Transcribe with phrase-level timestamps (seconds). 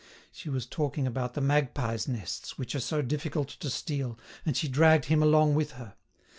[0.31, 4.67] She was talking about the magpies' nests, which are so difficult to steal, and she
[4.67, 5.93] dragged him along with her.